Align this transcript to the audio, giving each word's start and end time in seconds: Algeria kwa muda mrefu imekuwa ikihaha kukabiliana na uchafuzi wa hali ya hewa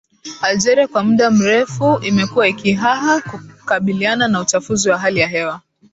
Algeria 0.41 0.87
kwa 0.87 1.03
muda 1.03 1.31
mrefu 1.31 1.99
imekuwa 2.03 2.47
ikihaha 2.47 3.21
kukabiliana 3.21 4.27
na 4.27 4.41
uchafuzi 4.41 4.89
wa 4.89 4.97
hali 4.97 5.19
ya 5.19 5.27
hewa 5.27 5.61